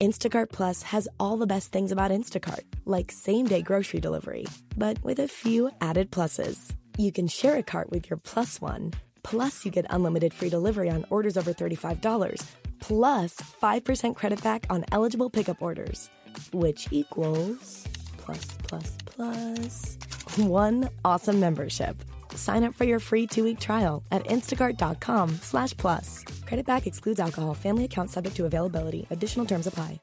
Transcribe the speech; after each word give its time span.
Instacart 0.00 0.50
Plus 0.50 0.82
has 0.82 1.08
all 1.18 1.38
the 1.38 1.46
best 1.46 1.72
things 1.72 1.90
about 1.90 2.10
Instacart, 2.10 2.64
like 2.84 3.10
same 3.10 3.46
day 3.46 3.62
grocery 3.62 3.98
delivery, 3.98 4.44
but 4.76 5.02
with 5.02 5.18
a 5.18 5.28
few 5.28 5.70
added 5.80 6.10
pluses. 6.10 6.74
You 6.98 7.10
can 7.10 7.26
share 7.26 7.56
a 7.56 7.62
cart 7.62 7.90
with 7.90 8.10
your 8.10 8.18
plus 8.18 8.60
one, 8.60 8.92
plus, 9.22 9.64
you 9.64 9.70
get 9.70 9.86
unlimited 9.88 10.34
free 10.34 10.50
delivery 10.50 10.90
on 10.90 11.06
orders 11.08 11.38
over 11.38 11.54
$35, 11.54 12.44
plus 12.78 13.36
5% 13.62 14.14
credit 14.14 14.42
back 14.42 14.66
on 14.68 14.84
eligible 14.92 15.30
pickup 15.30 15.62
orders, 15.62 16.10
which 16.52 16.88
equals 16.90 17.88
plus, 18.18 18.44
plus, 18.64 18.96
plus 19.06 19.96
one 20.36 20.90
awesome 21.06 21.40
membership. 21.40 21.96
Sign 22.36 22.62
up 22.62 22.74
for 22.74 22.86
your 22.86 23.00
free 23.00 23.26
two-week 23.26 23.58
trial 23.58 24.04
at 24.12 24.24
instacart.com 24.26 25.30
slash 25.42 25.76
plus. 25.76 26.24
Credit 26.46 26.64
back 26.64 26.86
excludes 26.86 27.18
alcohol. 27.18 27.54
Family 27.54 27.84
account 27.84 28.10
subject 28.10 28.36
to 28.36 28.46
availability. 28.46 29.06
Additional 29.10 29.46
terms 29.46 29.66
apply. 29.66 30.00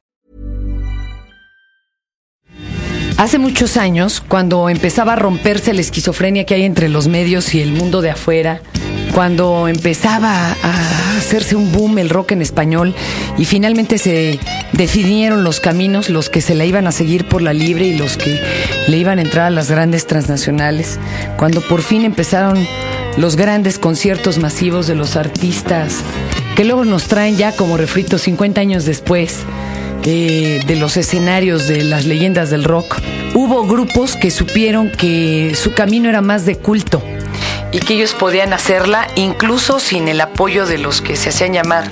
Hace 3.17 3.37
muchos 3.37 3.77
años, 3.77 4.21
cuando 4.27 4.69
empezaba 4.69 5.13
a 5.13 5.15
romperse 5.15 5.73
la 5.73 5.81
esquizofrenia 5.81 6.45
que 6.45 6.55
hay 6.55 6.63
entre 6.63 6.89
los 6.89 7.07
medios 7.07 7.53
y 7.53 7.61
el 7.61 7.71
mundo 7.71 8.01
de 8.01 8.09
afuera, 8.09 8.61
cuando 9.13 9.67
empezaba 9.67 10.55
a 10.63 11.17
hacerse 11.17 11.55
un 11.55 11.71
boom 11.71 11.99
el 11.99 12.09
rock 12.09 12.31
en 12.31 12.41
español 12.41 12.95
y 13.37 13.45
finalmente 13.45 13.97
se 13.97 14.39
definieron 14.71 15.43
los 15.43 15.59
caminos, 15.59 16.09
los 16.09 16.29
que 16.29 16.41
se 16.41 16.55
la 16.55 16.65
iban 16.65 16.87
a 16.87 16.91
seguir 16.91 17.27
por 17.27 17.41
la 17.41 17.53
libre 17.53 17.85
y 17.85 17.97
los 17.97 18.17
que 18.17 18.41
le 18.87 18.97
iban 18.97 19.19
a 19.19 19.21
entrar 19.21 19.45
a 19.47 19.51
las 19.51 19.69
grandes 19.69 20.07
transnacionales, 20.07 20.99
cuando 21.37 21.61
por 21.61 21.83
fin 21.83 22.05
empezaron 22.05 22.67
los 23.17 23.35
grandes 23.35 23.77
conciertos 23.77 24.39
masivos 24.39 24.87
de 24.87 24.95
los 24.95 25.15
artistas 25.15 25.99
que 26.55 26.65
luego 26.65 26.83
nos 26.83 27.03
traen 27.07 27.37
ya 27.37 27.55
como 27.55 27.77
refritos 27.77 28.21
50 28.23 28.61
años 28.61 28.85
después 28.85 29.39
eh, 30.05 30.61
de 30.65 30.75
los 30.75 30.97
escenarios 30.97 31.67
de 31.67 31.83
las 31.83 32.05
leyendas 32.05 32.49
del 32.49 32.63
rock, 32.63 32.97
hubo 33.33 33.65
grupos 33.65 34.15
que 34.15 34.31
supieron 34.31 34.89
que 34.91 35.53
su 35.55 35.73
camino 35.73 36.09
era 36.09 36.21
más 36.21 36.45
de 36.45 36.57
culto 36.57 37.01
y 37.73 37.79
que 37.79 37.95
ellos 37.95 38.13
podían 38.13 38.53
hacerla 38.53 39.07
incluso 39.15 39.79
sin 39.79 40.07
el 40.07 40.21
apoyo 40.21 40.65
de 40.65 40.77
los 40.77 41.01
que 41.01 41.17
se 41.17 41.29
hacían 41.29 41.53
llamar 41.53 41.89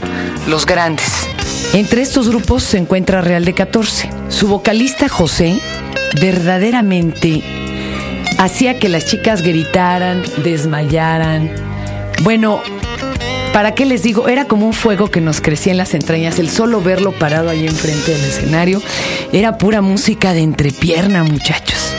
los 0.47 0.65
grandes. 0.65 1.27
Entre 1.73 2.01
estos 2.01 2.29
grupos 2.29 2.63
se 2.63 2.77
encuentra 2.77 3.21
Real 3.21 3.43
de 3.43 3.53
14. 3.53 4.09
Su 4.29 4.47
vocalista 4.47 5.09
José 5.09 5.59
verdaderamente 6.21 7.41
hacía 8.37 8.77
que 8.77 8.89
las 8.89 9.05
chicas 9.05 9.41
gritaran, 9.41 10.23
desmayaran. 10.43 11.51
Bueno, 12.23 12.61
¿para 13.53 13.73
qué 13.73 13.85
les 13.85 14.03
digo? 14.03 14.27
Era 14.27 14.45
como 14.45 14.67
un 14.67 14.73
fuego 14.73 15.09
que 15.09 15.21
nos 15.21 15.41
crecía 15.41 15.71
en 15.71 15.77
las 15.77 15.93
entrañas. 15.93 16.39
El 16.39 16.49
solo 16.49 16.81
verlo 16.81 17.11
parado 17.11 17.49
ahí 17.49 17.65
enfrente 17.65 18.11
del 18.11 18.23
escenario 18.23 18.81
era 19.31 19.57
pura 19.57 19.81
música 19.81 20.33
de 20.33 20.41
entrepierna, 20.41 21.23
muchachos. 21.23 21.95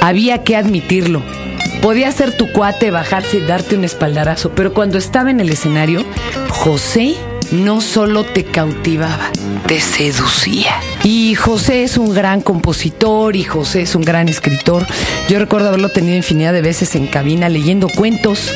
Había 0.00 0.44
que 0.44 0.54
admitirlo. 0.54 1.35
Podía 1.82 2.10
ser 2.10 2.36
tu 2.36 2.50
cuate, 2.50 2.90
bajarse 2.90 3.38
y 3.38 3.40
darte 3.42 3.76
un 3.76 3.84
espaldarazo, 3.84 4.50
pero 4.50 4.74
cuando 4.74 4.98
estaba 4.98 5.30
en 5.30 5.40
el 5.40 5.50
escenario, 5.50 6.04
José 6.50 7.14
no 7.52 7.80
solo 7.80 8.24
te 8.24 8.44
cautivaba, 8.44 9.30
te 9.66 9.80
seducía. 9.80 10.80
Y 11.04 11.34
José 11.34 11.84
es 11.84 11.96
un 11.96 12.12
gran 12.12 12.40
compositor 12.40 13.36
y 13.36 13.44
José 13.44 13.82
es 13.82 13.94
un 13.94 14.02
gran 14.02 14.28
escritor. 14.28 14.84
Yo 15.28 15.38
recuerdo 15.38 15.68
haberlo 15.68 15.90
tenido 15.90 16.16
infinidad 16.16 16.52
de 16.52 16.62
veces 16.62 16.94
en 16.96 17.06
cabina 17.06 17.48
leyendo 17.48 17.88
cuentos. 17.88 18.52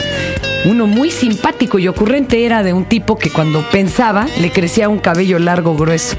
Uno 0.64 0.86
muy 0.86 1.10
simpático 1.10 1.78
y 1.78 1.88
ocurrente 1.88 2.44
era 2.44 2.62
de 2.62 2.72
un 2.72 2.84
tipo 2.84 3.16
que 3.16 3.30
cuando 3.30 3.62
pensaba 3.70 4.26
le 4.40 4.50
crecía 4.50 4.88
un 4.88 4.98
cabello 4.98 5.38
largo 5.38 5.76
grueso. 5.76 6.16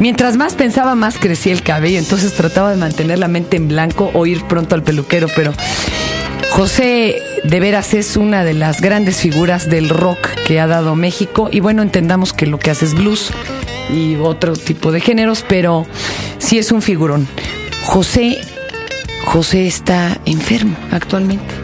Mientras 0.00 0.36
más 0.36 0.54
pensaba, 0.54 0.94
más 0.94 1.18
crecía 1.18 1.52
el 1.52 1.62
cabello, 1.62 1.98
entonces 1.98 2.34
trataba 2.34 2.70
de 2.70 2.76
mantener 2.76 3.18
la 3.18 3.28
mente 3.28 3.56
en 3.56 3.68
blanco 3.68 4.10
o 4.14 4.26
ir 4.26 4.42
pronto 4.44 4.74
al 4.74 4.82
peluquero, 4.82 5.28
pero 5.36 5.52
José 6.52 7.22
de 7.44 7.60
veras 7.60 7.94
es 7.94 8.18
una 8.18 8.44
de 8.44 8.52
las 8.52 8.82
grandes 8.82 9.16
figuras 9.16 9.70
del 9.70 9.88
rock 9.88 10.28
que 10.46 10.60
ha 10.60 10.66
dado 10.66 10.94
México 10.94 11.48
y 11.50 11.60
bueno, 11.60 11.80
entendamos 11.80 12.34
que 12.34 12.46
lo 12.46 12.58
que 12.58 12.70
hace 12.70 12.84
es 12.84 12.94
blues 12.94 13.30
y 13.90 14.16
otro 14.16 14.54
tipo 14.54 14.92
de 14.92 15.00
géneros, 15.00 15.46
pero 15.48 15.86
sí 16.36 16.58
es 16.58 16.70
un 16.70 16.82
figurón. 16.82 17.26
José, 17.86 18.38
José 19.24 19.66
está 19.66 20.18
enfermo 20.26 20.76
actualmente 20.90 21.54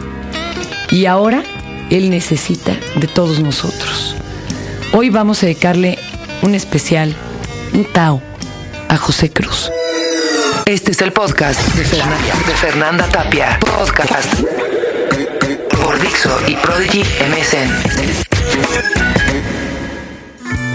y 0.89 1.05
ahora 1.05 1.43
él 1.91 2.09
necesita 2.09 2.75
de 2.95 3.05
todos 3.05 3.39
nosotros. 3.39 4.15
Hoy 4.91 5.11
vamos 5.11 5.43
a 5.43 5.45
dedicarle 5.45 5.99
un 6.41 6.55
especial, 6.55 7.15
un 7.73 7.85
Tao, 7.85 8.23
a 8.87 8.97
José 8.97 9.29
Cruz. 9.29 9.71
Este 10.65 10.91
es 10.91 11.01
el 11.01 11.13
podcast 11.13 11.61
de 11.75 11.85
Fernanda, 11.85 12.33
de 12.47 12.53
Fernanda 12.55 13.07
Tapia. 13.07 13.59
Podcast 13.59 14.33
por 15.99 16.07
Dixo 16.07 16.29
y 16.47 16.55
Prodigy 16.55 17.01
MSN. 17.01 17.69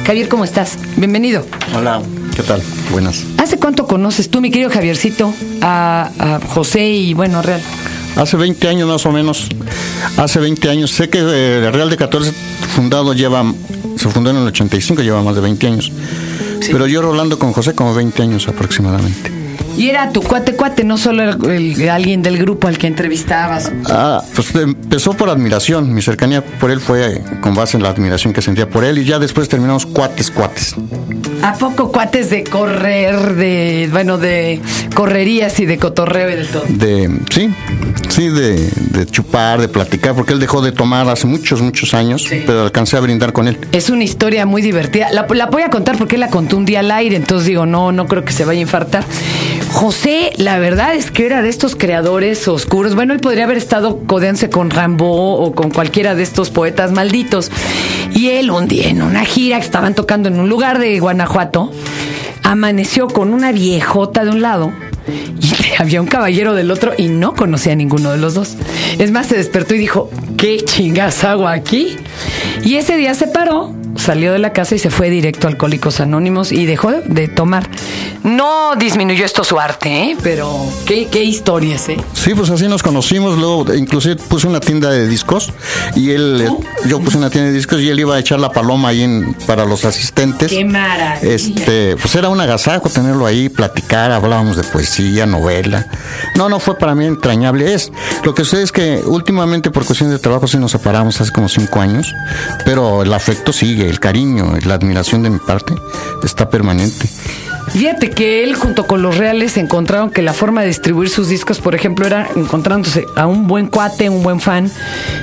Javier, 0.07 0.29
¿cómo 0.29 0.45
estás? 0.45 0.79
Bienvenido. 0.97 1.47
Hola, 1.75 2.03
¿qué 2.37 2.43
tal? 2.43 2.63
Buenas. 2.91 3.25
¿Hace 3.39 3.59
cuánto 3.59 3.87
conoces 3.87 4.31
tú, 4.31 4.41
mi 4.41 4.51
querido 4.51 4.71
Javiercito, 4.71 5.33
a, 5.63 6.11
a 6.19 6.41
José 6.49 6.89
y 6.89 7.15
bueno, 7.15 7.41
Real? 7.43 7.63
Hace 8.17 8.37
20 8.37 8.69
años 8.69 8.89
más 8.89 9.07
o 9.07 9.13
menos. 9.13 9.49
Hace 10.17 10.41
20 10.41 10.69
años. 10.69 10.91
Sé 10.91 11.09
que 11.09 11.19
eh, 11.19 11.67
el 11.67 11.73
Real 11.73 11.89
de 11.91 11.97
14 11.97 12.33
fundado 12.75 13.15
lleva, 13.15 13.45
se 13.97 14.09
fundó 14.09 14.31
en 14.31 14.37
el 14.37 14.47
85, 14.47 15.03
lleva 15.03 15.23
más 15.23 15.35
de 15.35 15.41
20 15.41 15.67
años. 15.67 15.91
Pero 16.61 16.87
yo 16.87 17.03
rolando 17.03 17.39
con 17.39 17.53
José 17.53 17.75
como 17.75 17.95
20 17.95 18.23
años 18.23 18.49
aproximadamente. 18.49 19.44
Y 19.77 19.89
era 19.89 20.11
tu 20.11 20.23
cuate 20.23 20.55
cuate, 20.55 20.85
no 20.85 20.97
solo 20.97 21.23
el- 21.25 21.51
el- 21.81 21.89
alguien 21.89 22.23
del 22.23 22.39
grupo 22.39 22.69
al 22.69 22.79
que 22.79 22.87
entrevistabas. 22.87 23.73
Ah, 23.91 24.23
pues 24.35 24.55
empezó 24.55 25.13
por 25.15 25.29
admiración. 25.29 25.93
Mi 25.93 26.03
cercanía 26.03 26.43
por 26.45 26.71
él 26.71 26.81
fue 26.81 27.15
eh, 27.17 27.23
con 27.41 27.55
base 27.55 27.77
en 27.77 27.83
la 27.83 27.91
admiración 27.91 28.33
que 28.33 28.41
sentía 28.43 28.69
por 28.69 28.85
él 28.85 28.99
y 28.99 29.05
ya 29.05 29.19
después 29.19 29.49
terminamos 29.49 29.87
cuates, 29.87 30.31
cuates. 30.31 30.75
¿A 31.43 31.55
poco 31.55 31.91
cuates 31.93 32.31
de 32.31 32.45
correr, 32.45 33.35
de, 33.35 33.89
bueno, 33.93 34.17
de 34.17 34.61
correrías 34.95 35.59
y 35.61 35.67
de 35.67 35.77
cotorreo 35.79 36.31
y 36.31 36.37
de 36.37 36.45
todo? 36.45 36.65
De, 36.69 37.11
sí, 37.31 37.51
sí, 38.09 38.29
de, 38.29 38.69
de 38.91 39.07
chupar, 39.07 39.61
de 39.61 39.69
platicar, 39.69 40.15
porque 40.15 40.33
él 40.33 40.41
dejó 40.41 40.61
de 40.63 40.73
tomar 40.73 41.09
hace 41.09 41.27
muchos, 41.27 41.61
muchos 41.63 41.95
años, 41.95 42.23
Sí. 42.23 42.43
pero 42.47 42.63
alcancé 42.63 42.97
a 42.97 43.01
brindar 43.01 43.33
con 43.33 43.49
él. 43.49 43.59
Es 43.73 43.91
una 43.91 44.05
historia 44.05 44.47
muy 44.47 44.63
divertida. 44.63 45.11
La, 45.13 45.27
la 45.35 45.47
voy 45.47 45.63
a 45.63 45.71
contar 45.71 45.97
porque 45.99 46.17
él 46.17 46.21
la 46.21 46.29
contó 46.31 46.57
un 46.57 46.65
día 46.65 46.81
al 46.81 46.91
aire, 46.91 47.17
entonces 47.17 47.47
digo, 47.49 47.67
no, 47.67 47.93
no 47.93 48.07
creo 48.07 48.25
que 48.25 48.33
se 48.33 48.45
vaya 48.45 48.59
a 48.59 48.63
infartar. 48.63 49.05
José, 49.73 50.33
la 50.37 50.59
verdad 50.59 50.95
es 50.95 51.11
que 51.11 51.27
era 51.27 51.43
de 51.43 51.49
estos 51.49 51.75
creadores 51.77 52.47
oscuros. 52.49 52.95
Bueno, 52.95 53.13
él 53.13 53.21
podría 53.21 53.45
haber 53.45 53.57
estado 53.57 53.99
codeándose 54.07 54.49
con 54.51 54.71
Rambo 54.71 55.35
o 55.37 55.53
con 55.55 55.71
cualquiera 55.71 56.15
de 56.15 56.23
estos 56.23 56.51
poetas 56.51 56.93
malditos. 56.93 57.51
Y 58.15 58.29
él 58.31 58.51
un 58.51 58.69
día 58.69 58.89
en 58.89 59.03
una 59.03 59.25
gira 59.25 59.59
que 59.59 59.65
estaban 59.65 59.95
tocando 59.95 60.29
en 60.29 60.39
un 60.39 60.49
lugar 60.49 60.79
de 60.79 60.99
Guanajuato, 61.01 61.73
amaneció 62.43 63.09
con 63.09 63.33
una 63.35 63.53
viejota 63.53 64.25
de 64.25 64.31
un 64.31 64.43
lado 64.43 64.73
y 65.41 65.49
había 65.79 66.01
un 66.01 66.07
caballero 66.07 66.55
del 66.55 66.71
otro 66.71 66.93
y 66.97 67.09
no 67.09 67.35
conocía 67.35 67.73
a 67.73 67.77
ninguno 67.77 68.11
de 68.11 68.19
los 68.19 68.35
dos. 68.35 68.57
Es 68.99 69.11
más, 69.11 69.27
se 69.27 69.37
despertó 69.37 69.75
y 69.75 69.79
dijo, 69.79 70.11
¿qué 70.37 70.59
chingas 70.59 71.25
hago 71.25 71.49
aquí? 71.49 71.97
Y 72.65 72.77
ese 72.77 72.97
día 72.97 73.13
se 73.15 73.27
paró, 73.27 73.75
salió 73.97 74.33
de 74.33 74.39
la 74.39 74.53
casa 74.53 74.75
y 74.75 74.79
se 74.79 74.91
fue 74.91 75.11
directo 75.11 75.47
a 75.47 75.51
Alcohólicos 75.51 76.01
Anónimos 76.01 76.51
y 76.51 76.65
dejó 76.67 76.91
de 76.93 77.29
tomar. 77.29 77.69
No 78.23 78.75
disminuyó 78.77 79.25
esto 79.27 79.45
su 79.45 79.61
arte, 79.61 79.91
¿eh? 80.13 80.17
pero 80.23 80.67
qué, 80.87 81.09
qué 81.09 81.23
historias, 81.23 81.91
¿eh? 81.91 81.99
Sí, 82.15 82.33
pues 82.35 82.49
así 82.49 82.67
nos 82.67 82.83
conocimos. 82.83 83.37
Luego, 83.37 83.71
eh, 83.71 83.77
inclusive 83.77 84.17
puse 84.17 84.47
una 84.47 84.61
tienda 84.61 84.91
de 84.91 85.07
discos 85.07 85.53
y 85.95 86.11
él, 86.13 86.41
eh, 86.41 86.49
yo 86.89 87.01
puse 87.01 87.19
una 87.19 87.29
tienda 87.29 87.51
de 87.51 87.57
discos 87.57 87.81
y 87.83 87.91
él 87.91 88.01
iba 88.01 88.15
a 88.17 88.19
echar 88.19 88.41
la 88.41 88.51
paloma 88.51 88.89
ahí 88.89 89.03
en- 89.03 89.35
para 89.47 89.67
los 89.67 89.85
asistentes. 89.85 90.51
¡Qué 90.51 90.65
maravilla! 90.65 91.35
Este, 91.35 91.97
pues 91.97 92.15
era 92.15 92.31
un 92.31 92.41
agasajo 92.41 92.89
tenerlo 92.89 93.27
ahí, 93.27 93.51
platicar, 93.51 94.11
hablábamos 94.11 94.57
de 94.57 94.65
poesía, 94.65 95.27
novela. 95.27 95.87
No, 96.35 96.49
no 96.49 96.61
fue 96.61 96.79
para 96.79 96.95
mí 96.95 97.05
entrañable. 97.05 97.75
Es 97.75 97.93
lo 98.25 98.35
que 98.35 98.45
sucede 98.45 98.63
es 98.63 98.73
que 98.73 99.03
últimamente 99.05 99.71
por 99.71 99.85
cuestiones 99.85 100.17
de 100.17 100.19
trabajo 100.23 100.47
sí 100.49 100.57
nos 100.57 100.73
separamos 100.73 101.21
hace 101.21 101.31
como 101.31 101.51
cinco 101.51 101.81
años, 101.83 102.15
pero 102.65 103.03
el 103.03 103.13
afecto 103.13 103.53
sigue, 103.53 103.89
el 103.89 104.01
cariño, 104.01 104.53
la 104.65 104.75
admiración 104.75 105.23
de 105.23 105.31
mi 105.31 105.39
parte 105.39 105.75
está 106.23 106.49
permanente. 106.49 107.09
Fíjate 107.73 108.11
que 108.11 108.45
él 108.45 108.55
junto 108.55 108.87
con 108.87 109.01
los 109.01 109.17
reales 109.17 109.57
encontraron 109.57 110.11
que 110.11 110.21
la 110.21 110.35
forma 110.35 110.61
de 110.61 110.69
distribuir 110.69 111.09
sus 111.09 111.29
discos, 111.29 111.61
por 111.61 111.75
ejemplo, 111.75 112.07
era 112.07 112.29
encontrándose 112.37 113.07
a 113.17 113.27
un 113.27 113.47
buen 113.49 113.69
cuate, 113.69 114.11
un 114.11 114.23
buen 114.23 114.39
fan, 114.41 114.71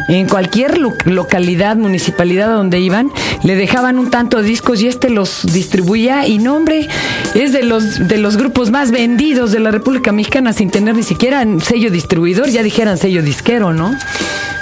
en 0.10 0.28
cualquier 0.28 0.80
lo- 0.80 0.92
localidad, 1.06 1.76
municipalidad 1.78 2.48
donde 2.50 2.80
iban, 2.80 3.12
le 3.44 3.56
dejaban 3.56 4.00
un 4.00 4.10
tanto 4.10 4.38
de 4.38 4.44
discos 4.44 4.82
y 4.82 4.88
este 4.88 5.12
los 5.12 5.44
distribuía 5.54 6.28
y 6.28 6.40
no 6.40 6.56
hombre, 6.56 6.90
es 7.36 7.54
de 7.54 7.62
los 7.64 8.08
de 8.08 8.18
los 8.18 8.38
grupos 8.38 8.72
más 8.72 8.90
vendidos 8.92 9.52
de 9.52 9.60
la 9.60 9.70
República 9.72 10.12
Mexicana 10.12 10.52
sin 10.52 10.72
tener 10.72 10.96
ni 10.96 11.04
siquiera 11.04 11.46
sello 11.64 11.92
distribuidor, 11.92 12.50
ya 12.50 12.64
dijeran 12.64 12.98
sello 12.98 13.22
disquero, 13.22 13.72
¿no? 13.72 13.96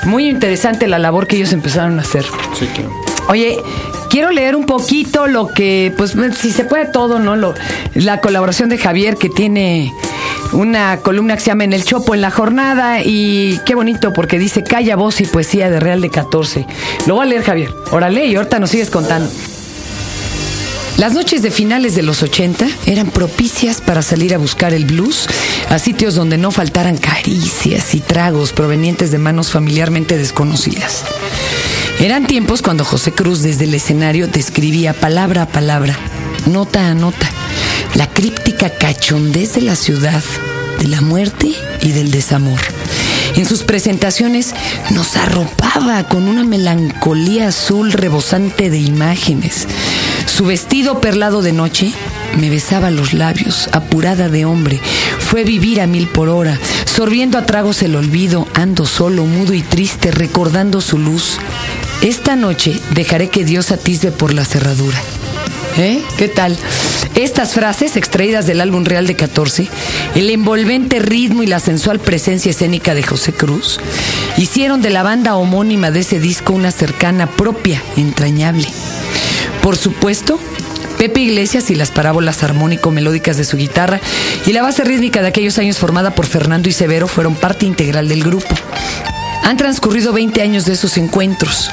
Muy 0.03 0.29
interesante 0.29 0.87
la 0.87 0.99
labor 0.99 1.27
que 1.27 1.35
ellos 1.35 1.53
empezaron 1.53 1.99
a 1.99 2.01
hacer. 2.01 2.25
Sí, 2.57 2.67
claro. 2.67 2.91
Oye, 3.27 3.59
quiero 4.09 4.31
leer 4.31 4.55
un 4.55 4.65
poquito 4.65 5.27
lo 5.27 5.47
que, 5.47 5.93
pues, 5.97 6.15
si 6.37 6.51
se 6.51 6.63
puede 6.63 6.85
todo, 6.85 7.19
¿no? 7.19 7.35
Lo, 7.35 7.53
la 7.93 8.21
colaboración 8.21 8.69
de 8.69 8.77
Javier 8.77 9.17
que 9.17 9.29
tiene 9.29 9.93
una 10.51 10.97
columna 10.97 11.35
que 11.35 11.41
se 11.41 11.47
llama 11.47 11.63
En 11.63 11.73
el 11.73 11.83
Chopo 11.83 12.15
en 12.15 12.21
la 12.21 12.31
jornada 12.31 13.01
y 13.03 13.59
qué 13.65 13.75
bonito 13.75 14.13
porque 14.13 14.39
dice 14.39 14.63
Calla 14.63 14.95
voz 14.95 15.21
y 15.21 15.25
poesía 15.25 15.69
de 15.69 15.79
Real 15.79 16.01
de 16.01 16.09
14. 16.09 16.65
Lo 17.05 17.15
voy 17.15 17.27
a 17.27 17.29
leer, 17.29 17.43
Javier. 17.43 17.69
Órale, 17.91 18.25
y 18.25 18.35
ahorita 18.35 18.59
nos 18.59 18.71
sigues 18.71 18.89
contando. 18.89 19.29
Las 20.99 21.13
noches 21.13 21.41
de 21.41 21.49
finales 21.49 21.95
de 21.95 22.03
los 22.03 22.23
80 22.23 22.67
eran 22.85 23.09
propicias 23.09 23.79
para 23.79 24.01
salir 24.01 24.33
a 24.35 24.37
buscar 24.37 24.73
el 24.73 24.83
blues 24.83 25.29
a 25.69 25.79
sitios 25.79 26.13
donde 26.13 26.37
no 26.37 26.51
faltaran 26.51 26.97
caricias 26.97 27.95
y 27.95 28.01
tragos 28.01 28.51
provenientes 28.51 29.09
de 29.09 29.17
manos 29.17 29.49
familiarmente 29.49 30.17
desconocidas. 30.17 31.05
Eran 32.01 32.27
tiempos 32.27 32.61
cuando 32.61 32.83
José 32.83 33.13
Cruz 33.13 33.41
desde 33.41 33.63
el 33.63 33.75
escenario 33.75 34.27
describía 34.27 34.91
palabra 34.91 35.43
a 35.43 35.47
palabra, 35.47 35.97
nota 36.47 36.89
a 36.89 36.93
nota, 36.93 37.31
la 37.95 38.09
críptica 38.09 38.69
cachondez 38.69 39.53
de 39.53 39.61
la 39.61 39.77
ciudad, 39.77 40.21
de 40.81 40.87
la 40.89 40.99
muerte 40.99 41.55
y 41.81 41.93
del 41.93 42.11
desamor. 42.11 42.59
En 43.37 43.45
sus 43.45 43.63
presentaciones 43.63 44.53
nos 44.91 45.15
arropaba 45.15 46.03
con 46.09 46.27
una 46.27 46.43
melancolía 46.43 47.47
azul 47.47 47.93
rebosante 47.93 48.69
de 48.69 48.79
imágenes. 48.79 49.65
Su 50.39 50.45
vestido 50.45 51.01
perlado 51.01 51.41
de 51.41 51.51
noche 51.51 51.91
me 52.37 52.49
besaba 52.49 52.91
los 52.91 53.11
labios, 53.11 53.67
apurada 53.73 54.29
de 54.29 54.45
hombre. 54.45 54.79
Fue 55.19 55.43
vivir 55.43 55.81
a 55.81 55.85
mil 55.85 56.07
por 56.07 56.29
hora, 56.29 56.57
sorbiendo 56.85 57.37
a 57.37 57.45
tragos 57.45 57.81
el 57.81 57.93
olvido, 57.97 58.47
ando 58.53 58.85
solo, 58.85 59.25
mudo 59.25 59.53
y 59.53 59.63
triste, 59.63 60.11
recordando 60.11 60.79
su 60.79 60.97
luz. 60.97 61.39
Esta 62.01 62.37
noche 62.37 62.79
dejaré 62.91 63.27
que 63.27 63.43
Dios 63.43 63.73
atisbe 63.73 64.13
por 64.13 64.33
la 64.33 64.45
cerradura. 64.45 64.97
¿Eh? 65.77 66.01
¿Qué 66.17 66.29
tal? 66.29 66.57
Estas 67.15 67.51
frases, 67.51 67.97
extraídas 67.97 68.47
del 68.47 68.61
álbum 68.61 68.85
Real 68.85 69.07
de 69.07 69.17
14, 69.17 69.67
el 70.15 70.29
envolvente 70.29 70.99
ritmo 70.99 71.43
y 71.43 71.47
la 71.47 71.59
sensual 71.59 71.99
presencia 71.99 72.51
escénica 72.51 72.93
de 72.93 73.03
José 73.03 73.33
Cruz, 73.33 73.81
hicieron 74.37 74.81
de 74.81 74.89
la 74.89 75.03
banda 75.03 75.35
homónima 75.35 75.91
de 75.91 75.99
ese 75.99 76.21
disco 76.21 76.53
una 76.53 76.71
cercana 76.71 77.27
propia, 77.27 77.83
entrañable. 77.97 78.69
Por 79.61 79.77
supuesto, 79.77 80.39
Pepe 80.97 81.21
Iglesias 81.21 81.71
y 81.71 81.75
las 81.75 81.91
parábolas 81.91 82.43
armónico-melódicas 82.43 83.37
de 83.37 83.45
su 83.45 83.55
guitarra 83.55 84.01
y 84.45 84.51
la 84.53 84.61
base 84.61 84.83
rítmica 84.83 85.21
de 85.21 85.29
aquellos 85.29 85.57
años 85.57 85.77
formada 85.77 86.11
por 86.11 86.25
Fernando 86.25 86.67
y 86.67 86.73
Severo 86.73 87.07
fueron 87.07 87.35
parte 87.35 87.65
integral 87.65 88.09
del 88.09 88.23
grupo. 88.23 88.53
Han 89.43 89.57
transcurrido 89.57 90.11
20 90.13 90.41
años 90.41 90.65
de 90.65 90.73
esos 90.73 90.97
encuentros. 90.97 91.71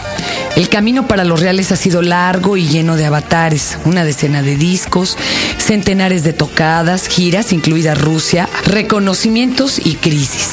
El 0.54 0.68
camino 0.68 1.06
para 1.08 1.24
los 1.24 1.40
reales 1.40 1.72
ha 1.72 1.76
sido 1.76 2.02
largo 2.02 2.56
y 2.56 2.68
lleno 2.68 2.96
de 2.96 3.04
avatares, 3.04 3.78
una 3.84 4.04
decena 4.04 4.42
de 4.42 4.56
discos, 4.56 5.18
centenares 5.58 6.22
de 6.22 6.32
tocadas, 6.32 7.08
giras, 7.08 7.52
incluida 7.52 7.94
Rusia, 7.94 8.48
reconocimientos 8.64 9.78
y 9.84 9.96
crisis. 9.96 10.52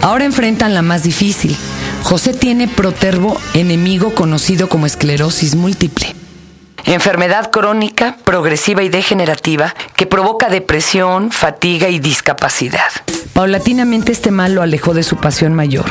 Ahora 0.00 0.24
enfrentan 0.24 0.74
la 0.74 0.82
más 0.82 1.02
difícil. 1.02 1.54
José 2.02 2.32
tiene 2.32 2.68
protervo 2.68 3.40
enemigo 3.52 4.14
conocido 4.14 4.68
como 4.68 4.86
esclerosis 4.86 5.54
múltiple. 5.54 6.23
Enfermedad 6.86 7.50
crónica, 7.50 8.16
progresiva 8.24 8.82
y 8.82 8.90
degenerativa 8.90 9.74
que 9.96 10.06
provoca 10.06 10.50
depresión, 10.50 11.30
fatiga 11.30 11.88
y 11.88 11.98
discapacidad. 11.98 12.90
Paulatinamente 13.32 14.12
este 14.12 14.30
mal 14.30 14.54
lo 14.54 14.62
alejó 14.62 14.92
de 14.92 15.02
su 15.02 15.16
pasión 15.16 15.54
mayor, 15.54 15.86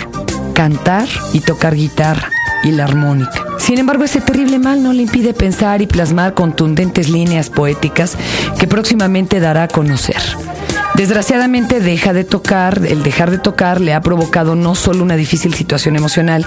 cantar 0.54 1.08
y 1.34 1.40
tocar 1.40 1.76
guitarra 1.76 2.30
y 2.64 2.72
la 2.72 2.84
armónica. 2.84 3.44
Sin 3.58 3.80
embargo, 3.80 4.04
ese 4.04 4.22
terrible 4.22 4.60
mal 4.60 4.84
no 4.84 4.94
le 4.94 5.02
impide 5.02 5.34
pensar 5.34 5.82
y 5.82 5.88
plasmar 5.88 6.36
contundentes 6.36 7.10
líneas 7.10 7.50
poéticas 7.50 8.16
que 8.60 8.68
próximamente 8.68 9.40
dará 9.40 9.64
a 9.64 9.68
conocer. 9.68 10.22
Desgraciadamente 10.96 11.80
deja 11.80 12.14
de 12.14 12.24
tocar, 12.24 12.82
el 12.88 13.02
dejar 13.02 13.32
de 13.32 13.40
tocar 13.40 13.82
le 13.82 13.96
ha 13.96 14.02
provocado 14.02 14.56
no 14.56 14.76
solo 14.76 15.04
una 15.04 15.16
difícil 15.16 15.56
situación 15.56 15.96
emocional, 15.96 16.46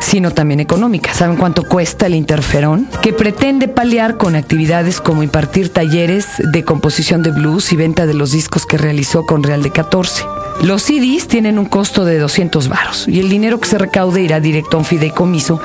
sino 0.00 0.30
también 0.30 0.60
económica. 0.60 1.12
¿Saben 1.12 1.36
cuánto 1.36 1.64
cuesta 1.64 2.06
el 2.06 2.14
interferón? 2.14 2.88
Que 3.02 3.12
pretende 3.12 3.68
paliar 3.68 4.16
con 4.16 4.34
actividades 4.34 5.00
como 5.00 5.22
impartir 5.22 5.68
talleres 5.68 6.26
de 6.38 6.64
composición 6.64 7.22
de 7.22 7.32
blues 7.32 7.70
y 7.72 7.76
venta 7.76 8.06
de 8.06 8.14
los 8.14 8.32
discos 8.32 8.64
que 8.64 8.78
realizó 8.78 9.26
con 9.26 9.42
Real 9.42 9.62
de 9.62 9.70
14. 9.70 10.24
Los 10.62 10.82
CDs 10.82 11.26
tienen 11.26 11.58
un 11.58 11.66
costo 11.66 12.04
de 12.04 12.18
200 12.18 12.68
varos 12.68 13.08
y 13.08 13.18
el 13.18 13.28
dinero 13.28 13.58
que 13.58 13.68
se 13.68 13.78
recaude 13.78 14.22
irá 14.22 14.38
directo 14.38 14.76
a 14.76 14.80
un 14.80 14.86
fideicomiso 14.86 15.60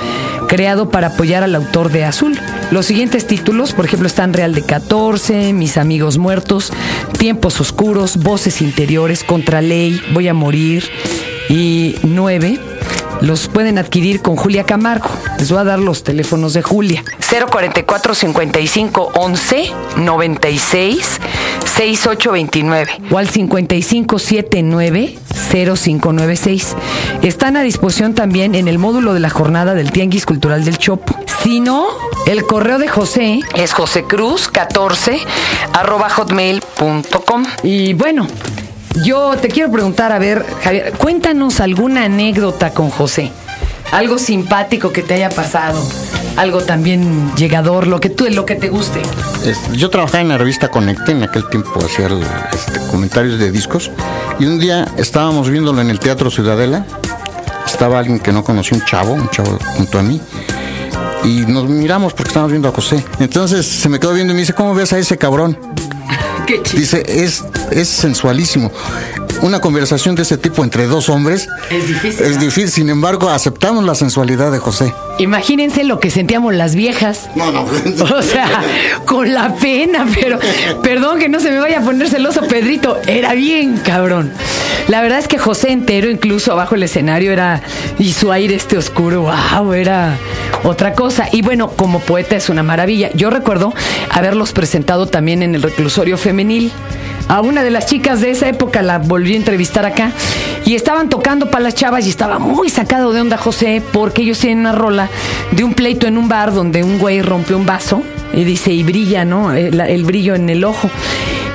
creado 0.47 0.89
para 0.89 1.07
apoyar 1.07 1.44
al 1.44 1.53
autor 1.56 1.91
de 1.91 2.03
Azul. 2.03 2.39
Los 2.71 2.88
siguientes 2.88 3.27
títulos, 3.27 3.73
por 3.73 3.85
ejemplo, 3.85 4.07
están 4.07 4.33
Real 4.33 4.56
de 4.56 4.63
14, 4.63 5.53
Mis 5.53 5.77
amigos 5.77 6.18
muertos, 6.18 6.73
Tiempos 7.19 7.62
oscuros, 7.62 8.17
Voces 8.18 8.62
interiores, 8.62 9.24
Contra 9.24 9.62
ley, 9.62 10.02
Voy 10.14 10.28
a 10.28 10.34
morir 10.34 10.84
y 11.50 11.96
9 12.04 12.60
los 13.22 13.48
pueden 13.48 13.78
adquirir 13.78 14.22
con 14.22 14.36
Julia 14.36 14.64
Camargo. 14.64 15.10
Les 15.40 15.50
voy 15.52 15.60
a 15.60 15.64
dar 15.64 15.80
los 15.80 16.04
teléfonos 16.04 16.54
de 16.54 16.62
Julia. 16.62 17.04
044 17.30 18.14
55 18.14 19.12
11 19.16 19.72
96 19.98 21.19
6829 21.66 22.92
o 23.12 23.18
al 23.18 23.28
5579 23.28 25.18
0596. 25.52 26.75
Están 27.24 27.58
a 27.58 27.64
disposición 27.64 28.14
también 28.14 28.56
en 28.56 28.68
el 28.68 28.78
módulo 28.78 29.14
de 29.14 29.19
la 29.19 29.30
jornada 29.30 29.74
del 29.74 29.92
Tianguis 29.92 30.25
Cultural 30.25 30.64
del 30.64 30.78
Chopo. 30.78 31.18
Si 31.47 31.61
no, 31.61 31.88
el 32.25 32.44
correo 32.44 32.77
de 32.77 32.89
José 32.89 33.39
es 33.55 33.73
josecruz14 33.73 35.17
arroba 35.71 36.09
hotmail.com. 36.09 37.45
Y 37.63 37.94
bueno, 37.94 38.27
yo 39.05 39.33
te 39.38 39.47
quiero 39.47 39.71
preguntar, 39.71 40.11
a 40.11 40.19
ver, 40.19 40.45
Javier, 40.61 40.91
cuéntanos 40.97 41.61
alguna 41.61 42.03
anécdota 42.03 42.71
con 42.71 42.89
José. 42.89 43.31
Algo 43.94 44.17
simpático 44.17 44.91
que 44.91 45.03
te 45.03 45.13
haya 45.13 45.29
pasado, 45.29 45.81
algo 46.35 46.63
también 46.63 47.33
llegador, 47.38 47.88
lo 47.88 48.01
que 48.01 48.09
tú, 48.09 48.25
lo 48.29 48.45
que 48.45 48.55
te 48.55 48.67
guste. 48.67 49.01
yo 49.71 49.89
trabajaba 49.89 50.19
en 50.19 50.27
la 50.27 50.38
revista 50.38 50.67
Conecte, 50.67 51.13
en 51.13 51.23
aquel 51.23 51.47
tiempo 51.47 51.79
hacía 51.79 52.09
este, 52.51 52.81
comentarios 52.91 53.39
de 53.39 53.51
discos, 53.51 53.89
y 54.38 54.47
un 54.47 54.59
día 54.59 54.85
estábamos 54.97 55.49
viéndolo 55.49 55.79
en 55.79 55.91
el 55.91 55.99
Teatro 55.99 56.29
Ciudadela, 56.29 56.85
estaba 57.65 57.99
alguien 57.99 58.19
que 58.19 58.33
no 58.33 58.44
conocía, 58.44 58.77
un 58.77 58.83
chavo, 58.83 59.13
un 59.13 59.29
chavo 59.29 59.57
junto 59.77 59.97
a 59.97 60.03
mí, 60.03 60.19
y 61.27 61.45
nos 61.45 61.68
miramos 61.68 62.13
porque 62.13 62.29
estábamos 62.29 62.51
viendo 62.51 62.69
a 62.69 62.71
José. 62.71 63.03
Entonces 63.19 63.65
se 63.65 63.89
me 63.89 64.00
quedó 64.00 64.13
viendo 64.13 64.31
y 64.31 64.35
me 64.35 64.41
dice, 64.41 64.53
¿cómo 64.53 64.74
ves 64.74 64.94
a 64.94 64.97
ese 64.97 65.18
cabrón? 65.18 65.57
Dice, 66.74 67.03
es, 67.06 67.44
es 67.71 67.89
sensualísimo. 67.89 68.71
Una 69.42 69.59
conversación 69.59 70.16
de 70.16 70.21
ese 70.21 70.37
tipo 70.37 70.63
entre 70.63 70.87
dos 70.87 71.09
hombres 71.09 71.49
es 71.69 71.87
difícil. 71.87 72.25
Es 72.25 72.40
difícil, 72.40 72.71
sin 72.71 72.90
embargo, 72.90 73.30
aceptamos 73.30 73.83
la 73.83 73.95
sensualidad 73.95 74.52
de 74.52 74.59
José. 74.59 74.94
Imagínense 75.19 75.83
lo 75.83 75.99
que 75.99 76.09
sentíamos 76.09 76.56
las 76.56 76.73
viejas. 76.73 77.30
No, 77.35 77.52
no. 77.52 77.66
O 78.18 78.21
sea, 78.21 78.63
con 79.06 79.33
la 79.33 79.56
pena, 79.56 80.07
pero 80.13 80.40
perdón 80.81 81.19
que 81.19 81.28
no 81.28 81.40
se 81.40 81.52
me 81.52 81.59
vaya 81.59 81.80
a 81.80 81.81
poner 81.81 82.09
celoso, 82.09 82.42
Pedrito. 82.47 82.97
Era 83.06 83.33
bien 83.33 83.78
cabrón. 83.78 84.31
La 84.87 85.02
verdad 85.02 85.19
es 85.19 85.28
que 85.28 85.37
José 85.37 85.71
entero, 85.71 86.09
incluso 86.09 86.54
abajo 86.54 86.75
el 86.75 86.83
escenario, 86.83 87.33
era. 87.33 87.61
Y 87.99 88.13
su 88.13 88.31
aire 88.31 88.56
este 88.56 88.78
oscuro, 88.78 89.23
wow, 89.23 89.73
era 89.73 90.18
otra 90.64 90.94
cosa. 90.94 91.28
Y 91.31 91.42
bueno, 91.42 91.69
como 91.69 91.99
poeta 91.99 92.35
es 92.35 92.49
una 92.49 92.64
maravilla. 92.64 93.09
Yo 93.14 93.30
recuerdo 93.30 93.73
haberlos 94.09 94.52
presentado 94.52 95.07
también 95.07 95.44
en 95.44 95.56
el 95.56 95.61
reclusorio 95.61 96.18
femenil. 96.18 96.71
A 97.28 97.42
una 97.42 97.64
de 97.64 97.71
las 97.71 97.87
chicas 97.87 98.21
de 98.21 98.31
esa 98.31 98.47
época 98.47 98.81
la 98.81 98.99
volví 98.99 99.33
a 99.33 99.37
entrevistar 99.37 99.85
acá 99.85 100.11
y 100.66 100.76
estaban 100.76 101.09
tocando 101.09 101.52
para 101.52 101.64
las 101.64 101.76
chavas 101.76 102.06
y 102.06 102.09
estaba 102.09 102.40
muy 102.40 102.69
sacado 102.69 103.11
de 103.11 103.19
onda 103.19 103.37
José 103.37 103.81
porque 103.92 104.21
ellos 104.21 104.40
tienen 104.40 104.59
una 104.59 104.71
rola 104.71 105.09
de 105.52 105.66
un 105.66 105.73
pleito 105.73 106.07
en 106.07 106.18
un 106.18 106.30
bar 106.30 106.54
donde 106.54 106.83
un 106.83 106.99
güey 106.99 107.21
rompe 107.21 107.54
un 107.54 107.66
vaso 107.66 108.02
y 108.33 108.45
dice 108.45 108.71
y 108.71 108.83
brilla, 108.83 109.26
¿no? 109.26 109.52
El, 109.54 109.80
el 109.80 110.06
brillo 110.06 110.35
en 110.35 110.49
el 110.49 110.64
ojo. 110.64 110.90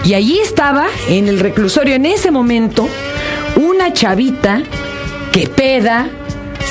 Y 0.04 0.14
allí 0.14 0.38
estaba 0.40 0.86
en 1.08 1.28
el 1.28 1.40
reclusorio 1.40 1.94
en 1.94 2.06
ese 2.06 2.30
momento 2.30 2.86
una 3.56 3.92
chavita 3.92 4.62
que 5.32 5.48
peda, 5.48 6.08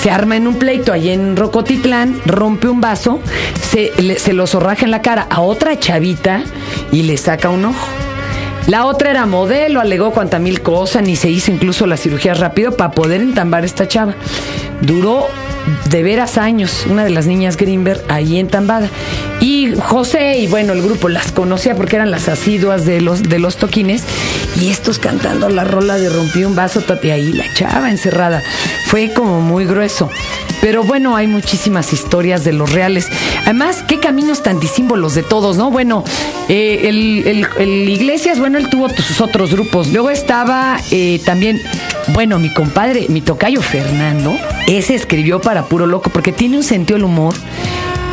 se 0.01 0.09
arma 0.09 0.35
en 0.35 0.47
un 0.47 0.55
pleito 0.55 0.93
allí 0.93 1.11
en 1.11 1.35
Rocotitlán, 1.35 2.19
rompe 2.25 2.67
un 2.67 2.81
vaso, 2.81 3.19
se, 3.61 3.91
se 4.17 4.33
lo 4.33 4.47
zorraja 4.47 4.85
en 4.85 4.91
la 4.91 5.03
cara 5.03 5.27
a 5.29 5.41
otra 5.41 5.77
chavita 5.77 6.41
y 6.91 7.03
le 7.03 7.17
saca 7.17 7.49
un 7.49 7.65
ojo. 7.65 7.87
La 8.67 8.85
otra 8.85 9.11
era 9.11 9.27
modelo, 9.27 9.79
alegó 9.79 10.11
cuanta 10.11 10.39
mil 10.39 10.61
cosas, 10.61 11.03
ni 11.03 11.15
se 11.15 11.29
hizo 11.29 11.51
incluso 11.51 11.85
la 11.85 11.97
cirugía 11.97 12.33
rápido 12.33 12.75
para 12.75 12.91
poder 12.91 13.21
entambar 13.21 13.63
esta 13.63 13.87
chava. 13.87 14.15
Duró 14.81 15.27
de 15.89 16.03
veras 16.03 16.37
años, 16.37 16.85
una 16.89 17.03
de 17.03 17.09
las 17.11 17.27
niñas 17.27 17.57
Greenberg 17.57 18.01
ahí 18.07 18.39
entambada. 18.39 18.89
Y 19.39 19.73
José 19.79 20.39
y 20.39 20.47
bueno, 20.47 20.73
el 20.73 20.81
grupo 20.81 21.09
las 21.09 21.31
conocía 21.31 21.75
porque 21.75 21.97
eran 21.97 22.11
las 22.11 22.27
asiduas 22.27 22.85
de 22.85 23.01
los, 23.01 23.23
de 23.23 23.39
los 23.39 23.57
toquines. 23.57 24.03
Y 24.61 24.69
estos 24.69 24.99
cantando 24.99 25.49
la 25.49 25.63
rola 25.63 25.97
de 25.97 26.07
Rompí 26.07 26.43
un 26.43 26.55
vaso, 26.55 26.83
y 27.01 27.09
ahí 27.09 27.33
la 27.33 27.51
chava 27.55 27.89
encerrada. 27.89 28.43
Fue 28.85 29.11
como 29.11 29.41
muy 29.41 29.65
grueso. 29.65 30.09
Pero 30.61 30.83
bueno, 30.83 31.15
hay 31.15 31.25
muchísimas 31.25 31.93
historias 31.93 32.43
de 32.43 32.53
los 32.53 32.71
reales. 32.71 33.07
Además, 33.45 33.83
qué 33.87 33.99
caminos 33.99 34.43
tan 34.43 34.59
disímbolos 34.59 35.15
de 35.15 35.23
todos, 35.23 35.57
¿no? 35.57 35.71
Bueno, 35.71 36.03
eh, 36.47 36.87
el 36.87 37.89
Iglesias, 37.89 38.37
bueno, 38.37 38.59
él 38.59 38.69
tuvo 38.69 38.87
sus 38.89 39.19
otros 39.19 39.51
grupos. 39.51 39.87
Luego 39.87 40.11
estaba 40.11 40.79
eh, 40.91 41.19
también, 41.25 41.59
bueno, 42.09 42.37
mi 42.37 42.53
compadre, 42.53 43.07
mi 43.09 43.21
tocayo 43.21 43.63
Fernando, 43.63 44.37
ese 44.67 44.93
escribió 44.93 45.41
para 45.41 45.65
Puro 45.65 45.87
Loco, 45.87 46.11
porque 46.11 46.31
tiene 46.31 46.57
un 46.57 46.63
sentido 46.63 46.97
del 46.97 47.05
humor 47.05 47.33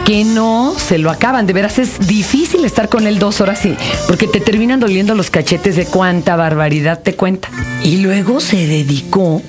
que 0.09 0.25
no 0.25 0.75
se 0.75 0.97
lo 0.97 1.11
acaban. 1.11 1.47
De 1.47 1.53
veras 1.53 1.79
es 1.79 2.09
difícil 2.09 2.65
estar 2.65 2.89
con 2.89 3.07
él 3.07 3.19
dos 3.19 3.43
horas 3.43 3.67
y 3.67 3.77
porque 4.07 4.27
te 4.27 4.41
terminan 4.41 4.81
doliendo 4.81 5.15
los 5.15 5.29
cachetes 5.29 5.77
de 5.77 5.85
cuánta 5.85 6.35
barbaridad 6.35 7.03
te 7.03 7.13
cuenta. 7.13 7.51
Y 7.85 7.99
luego 7.99 8.41
se 8.41 8.57
dedicó 8.67 9.43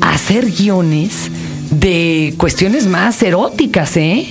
a 0.00 0.10
hacer 0.10 0.52
guiones 0.52 1.28
de 1.72 2.34
cuestiones 2.36 2.86
más 2.86 3.20
eróticas, 3.20 3.96
¿eh? 3.96 4.28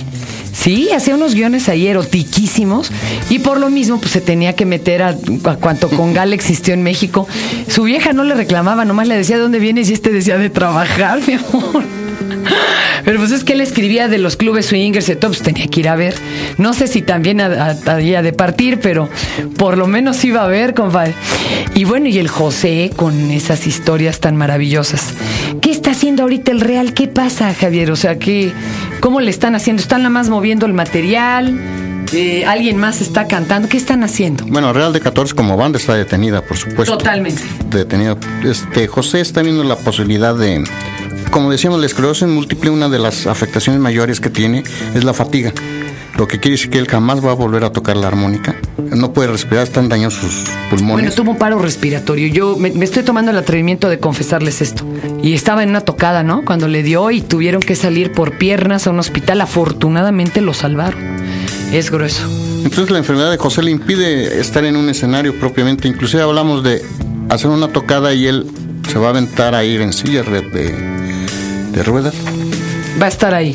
Sí, 0.50 0.88
hacía 0.92 1.14
unos 1.14 1.34
guiones 1.34 1.68
ahí 1.68 1.86
erotiquísimos 1.88 2.90
y 3.28 3.40
por 3.40 3.60
lo 3.60 3.68
mismo 3.68 4.00
pues 4.00 4.12
se 4.12 4.22
tenía 4.22 4.54
que 4.54 4.64
meter 4.64 5.02
a, 5.02 5.08
a 5.44 5.56
cuanto 5.56 5.90
Congal 5.90 6.32
existió 6.32 6.72
en 6.72 6.84
México. 6.84 7.28
Su 7.68 7.82
vieja 7.82 8.14
no 8.14 8.24
le 8.24 8.34
reclamaba, 8.34 8.86
nomás 8.86 9.08
le 9.08 9.18
decía 9.18 9.36
dónde 9.36 9.58
vienes 9.58 9.90
y 9.90 9.92
este 9.92 10.10
decía 10.10 10.38
de 10.38 10.48
trabajar, 10.48 11.20
mi 11.26 11.34
amor. 11.34 12.05
Pero 13.04 13.18
pues 13.18 13.32
es 13.32 13.44
que 13.44 13.52
él 13.52 13.60
escribía 13.60 14.08
de 14.08 14.18
los 14.18 14.36
clubes 14.36 14.66
swingers 14.66 15.08
y 15.08 15.16
todo, 15.16 15.30
pues 15.30 15.42
tenía 15.42 15.66
que 15.66 15.80
ir 15.80 15.88
a 15.88 15.96
ver. 15.96 16.14
No 16.58 16.72
sé 16.72 16.86
si 16.86 17.02
también 17.02 17.40
había 17.40 18.22
de 18.22 18.32
partir, 18.32 18.80
pero 18.80 19.08
por 19.56 19.78
lo 19.78 19.86
menos 19.86 20.24
iba 20.24 20.44
a 20.44 20.48
ver, 20.48 20.74
compadre. 20.74 21.14
Y 21.74 21.84
bueno, 21.84 22.08
y 22.08 22.18
el 22.18 22.28
José 22.28 22.90
con 22.94 23.30
esas 23.30 23.66
historias 23.66 24.20
tan 24.20 24.36
maravillosas. 24.36 25.14
¿Qué 25.60 25.70
está 25.70 25.90
haciendo 25.90 26.22
ahorita 26.22 26.52
el 26.52 26.60
Real? 26.60 26.94
¿Qué 26.94 27.06
pasa, 27.08 27.52
Javier? 27.54 27.90
O 27.90 27.96
sea, 27.96 28.18
¿qué, 28.18 28.52
¿cómo 29.00 29.20
le 29.20 29.30
están 29.30 29.54
haciendo? 29.54 29.82
¿Están 29.82 30.02
nada 30.02 30.10
más 30.10 30.28
moviendo 30.28 30.66
el 30.66 30.72
material? 30.72 31.58
Eh, 32.12 32.44
¿Alguien 32.46 32.76
más 32.76 33.00
está 33.00 33.26
cantando? 33.26 33.68
¿Qué 33.68 33.76
están 33.76 34.04
haciendo? 34.04 34.44
Bueno, 34.46 34.72
Real 34.72 34.92
de 34.92 35.00
14 35.00 35.34
como 35.34 35.56
banda 35.56 35.78
está 35.78 35.94
detenida, 35.94 36.42
por 36.42 36.56
supuesto. 36.56 36.96
Totalmente. 36.96 37.42
Detenida. 37.70 38.16
Este, 38.44 38.86
José 38.86 39.20
está 39.20 39.42
viendo 39.42 39.64
la 39.64 39.76
posibilidad 39.76 40.34
de, 40.34 40.62
como 41.36 41.50
decíamos, 41.50 41.80
la 41.80 41.84
esclerosis 41.84 42.26
múltiple, 42.26 42.70
una 42.70 42.88
de 42.88 42.98
las 42.98 43.26
afectaciones 43.26 43.78
mayores 43.78 44.20
que 44.20 44.30
tiene 44.30 44.64
es 44.94 45.04
la 45.04 45.12
fatiga. 45.12 45.52
Lo 46.16 46.26
que 46.26 46.40
quiere 46.40 46.52
decir 46.52 46.70
que 46.70 46.78
él 46.78 46.88
jamás 46.88 47.22
va 47.22 47.32
a 47.32 47.34
volver 47.34 47.62
a 47.62 47.72
tocar 47.72 47.94
la 47.98 48.08
armónica. 48.08 48.56
No 48.78 49.12
puede 49.12 49.28
respirar, 49.28 49.64
están 49.64 49.90
dañados 49.90 50.14
sus 50.14 50.46
pulmones. 50.70 51.04
Bueno, 51.04 51.14
tuvo 51.14 51.32
un 51.32 51.36
paro 51.36 51.58
respiratorio. 51.58 52.28
Yo 52.28 52.56
me, 52.56 52.70
me 52.70 52.86
estoy 52.86 53.02
tomando 53.02 53.32
el 53.32 53.36
atrevimiento 53.36 53.90
de 53.90 53.98
confesarles 53.98 54.62
esto. 54.62 54.86
Y 55.22 55.34
estaba 55.34 55.62
en 55.62 55.68
una 55.68 55.82
tocada, 55.82 56.22
¿no? 56.22 56.42
Cuando 56.42 56.68
le 56.68 56.82
dio 56.82 57.10
y 57.10 57.20
tuvieron 57.20 57.60
que 57.60 57.76
salir 57.76 58.12
por 58.12 58.38
piernas 58.38 58.86
a 58.86 58.90
un 58.90 58.98
hospital. 58.98 59.42
Afortunadamente 59.42 60.40
lo 60.40 60.54
salvaron. 60.54 61.02
Es 61.70 61.90
grueso. 61.90 62.26
Entonces 62.64 62.90
la 62.90 62.96
enfermedad 62.96 63.30
de 63.30 63.36
José 63.36 63.62
le 63.62 63.72
impide 63.72 64.40
estar 64.40 64.64
en 64.64 64.74
un 64.74 64.88
escenario 64.88 65.38
propiamente. 65.38 65.86
Inclusive 65.86 66.22
hablamos 66.22 66.64
de 66.64 66.80
hacer 67.28 67.50
una 67.50 67.68
tocada 67.68 68.14
y 68.14 68.26
él 68.26 68.46
se 68.90 68.98
va 68.98 69.08
a 69.08 69.10
aventar 69.10 69.54
a 69.54 69.64
ir 69.64 69.82
en 69.82 69.92
silla 69.92 70.22
de, 70.22 70.40
de, 70.40 70.95
de 71.76 71.82
ruedas. 71.82 72.14
Va 73.00 73.06
a 73.06 73.08
estar 73.08 73.34
ahí. 73.34 73.54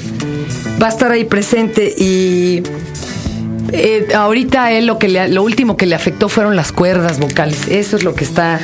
Va 0.81 0.87
a 0.87 0.89
estar 0.89 1.11
ahí 1.11 1.25
presente 1.25 1.93
y 1.97 2.61
eh, 3.73 4.07
ahorita 4.15 4.71
él 4.71 4.85
lo 4.85 4.99
que 4.99 5.07
le, 5.07 5.27
lo 5.27 5.43
último 5.43 5.75
que 5.75 5.87
le 5.87 5.95
afectó 5.95 6.29
fueron 6.29 6.55
las 6.55 6.71
cuerdas 6.71 7.19
vocales. 7.19 7.67
Eso 7.67 7.97
es 7.97 8.03
lo 8.03 8.13
que 8.13 8.23
está 8.23 8.59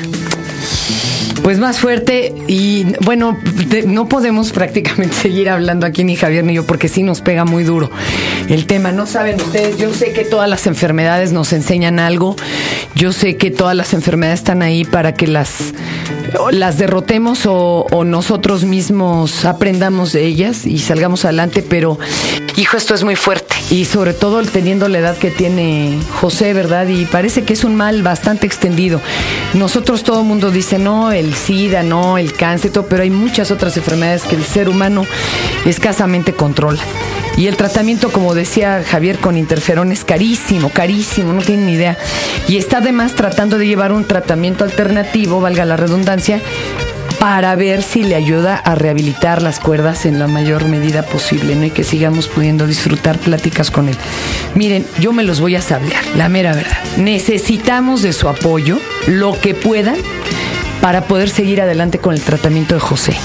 pues 1.48 1.60
más 1.60 1.80
fuerte 1.80 2.36
y 2.50 2.84
bueno, 3.06 3.38
no 3.86 4.10
podemos 4.10 4.52
prácticamente 4.52 5.16
seguir 5.16 5.50
hablando 5.50 5.86
aquí 5.86 6.04
ni 6.04 6.18
Javier 6.18 6.44
ni 6.44 6.54
yo 6.54 6.68
porque 6.68 6.90
sí 6.90 7.04
nos 7.04 7.22
pega 7.22 7.46
muy 7.46 7.64
duro 7.64 7.90
el 8.50 8.66
tema. 8.66 8.92
No 8.92 9.06
saben 9.06 9.38
ustedes, 9.38 9.78
yo 9.78 9.94
sé 9.94 10.12
que 10.12 10.26
todas 10.26 10.50
las 10.50 10.68
enfermedades 10.68 11.32
nos 11.32 11.54
enseñan 11.54 12.00
algo. 12.00 12.36
Yo 12.96 13.14
sé 13.14 13.38
que 13.38 13.50
todas 13.50 13.78
las 13.78 13.94
enfermedades 13.94 14.42
están 14.42 14.62
ahí 14.62 14.84
para 14.84 15.14
que 15.14 15.26
las 15.26 15.74
las 16.52 16.78
derrotemos 16.78 17.46
o 17.46 18.04
nosotros 18.04 18.66
mismos 18.66 19.46
aprendamos 19.46 20.12
de 20.12 20.26
ellas 20.26 20.66
y 20.66 20.80
salgamos 20.80 21.24
adelante, 21.24 21.64
pero 21.64 21.98
hijo, 22.58 22.76
esto 22.76 22.94
es 22.94 23.06
muy 23.06 23.16
fuerte. 23.16 23.57
Y 23.70 23.86
sobre 23.86 24.14
todo 24.14 24.42
teniendo 24.44 24.88
la 24.88 25.00
edad 25.00 25.18
que 25.18 25.30
tiene 25.30 26.00
José, 26.22 26.54
¿verdad? 26.54 26.88
Y 26.88 27.06
parece 27.06 27.44
que 27.44 27.54
es 27.54 27.64
un 27.64 27.76
mal 27.76 28.02
bastante 28.02 28.48
extendido. 28.48 29.02
Nosotros 29.54 30.04
todo 30.04 30.22
el 30.22 30.28
mundo 30.28 30.52
dice, 30.52 30.80
no, 30.80 31.12
el 31.12 31.34
SIDA, 31.34 31.84
no, 31.84 32.18
el 32.18 32.34
cáncer, 32.34 32.72
todo, 32.72 32.88
pero 32.88 33.04
hay 33.04 33.10
muchas 33.10 33.52
otras 33.52 33.76
enfermedades 33.76 34.24
que 34.24 34.36
el 34.36 34.46
ser 34.46 34.70
humano 34.70 35.06
escasamente 35.66 36.34
controla. 36.34 36.82
Y 37.38 37.48
el 37.48 37.56
tratamiento, 37.56 38.12
como 38.12 38.34
decía 38.34 38.84
Javier, 38.84 39.20
con 39.20 39.38
interferón 39.38 39.92
es 39.92 40.04
carísimo, 40.04 40.70
carísimo, 40.70 41.34
no 41.34 41.42
tienen 41.42 41.68
ni 41.68 41.74
idea. 41.74 41.98
Y 42.48 42.58
está 42.58 42.78
además 42.78 43.14
tratando 43.14 43.58
de 43.60 43.68
llevar 43.68 43.92
un 43.92 44.06
tratamiento 44.06 44.64
alternativo, 44.64 45.40
valga 45.40 45.66
la 45.66 45.78
redundancia, 45.78 46.42
para 47.20 47.56
ver 47.56 47.82
si 47.82 48.04
le 48.04 48.16
ayuda 48.16 48.58
a 48.58 48.76
rehabilitar 48.76 49.42
las 49.42 49.60
cuerdas 49.60 50.06
en 50.06 50.20
la 50.20 50.28
mayor 50.28 50.66
medida 50.66 51.04
posible, 51.04 51.56
¿no? 51.56 51.66
Y 51.66 51.72
que 51.72 51.84
sigamos 51.84 52.28
pudiendo 52.28 52.68
disfrutar 52.68 53.18
pláticas 53.18 53.72
con 53.72 53.90
él. 53.90 53.96
Miren, 54.56 54.86
yo 55.00 55.14
me 55.14 55.24
los 55.24 55.40
voy 55.40 55.56
a 55.56 55.62
sablear, 55.62 56.04
la 56.16 56.30
mera 56.30 56.54
verdad. 56.54 56.78
Necesitamos 56.98 58.02
de 58.02 58.14
su 58.14 58.30
apoyo, 58.30 58.80
lo 59.08 59.40
que 59.40 59.54
puedan, 59.54 59.98
para 60.82 61.02
poder 61.02 61.30
seguir 61.30 61.62
adelante 61.62 62.00
con 62.00 62.14
el 62.14 62.22
tratamiento 62.22 62.76
de 62.76 62.82
José. 62.82 63.18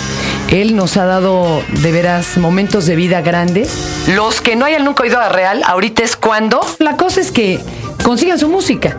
Él 0.51 0.77
nos 0.77 0.97
ha 0.97 1.05
dado 1.07 1.63
de 1.83 1.93
veras 1.93 2.37
momentos 2.37 2.87
de 2.87 2.97
vida 2.97 3.23
grandes. 3.23 4.05
Los 4.09 4.41
que 4.41 4.57
no 4.57 4.65
hayan 4.65 4.85
nunca 4.85 5.03
oído 5.03 5.19
a 5.19 5.29
Real, 5.29 5.63
ahorita 5.65 6.03
es 6.03 6.17
cuando. 6.17 6.61
La 6.79 6.97
cosa 6.97 7.21
es 7.21 7.31
que 7.31 7.59
consigan 8.03 8.39
su 8.39 8.49
música 8.49 8.97